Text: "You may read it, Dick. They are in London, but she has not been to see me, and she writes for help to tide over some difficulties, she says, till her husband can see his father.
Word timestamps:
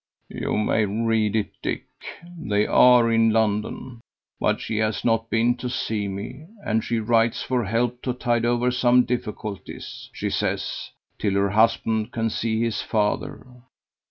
"You 0.29 0.57
may 0.57 0.85
read 0.87 1.35
it, 1.35 1.51
Dick. 1.61 1.83
They 2.35 2.65
are 2.65 3.11
in 3.11 3.29
London, 3.29 4.01
but 4.39 4.59
she 4.59 4.77
has 4.77 5.05
not 5.05 5.29
been 5.29 5.53
to 5.57 5.69
see 5.69 6.07
me, 6.07 6.47
and 6.65 6.83
she 6.83 6.97
writes 6.97 7.43
for 7.43 7.65
help 7.65 8.01
to 8.01 8.13
tide 8.13 8.43
over 8.43 8.71
some 8.71 9.03
difficulties, 9.05 10.09
she 10.11 10.31
says, 10.31 10.89
till 11.19 11.33
her 11.35 11.51
husband 11.51 12.11
can 12.11 12.31
see 12.31 12.63
his 12.63 12.81
father. 12.81 13.45